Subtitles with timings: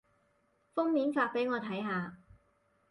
[0.73, 2.17] 封面發畀我睇下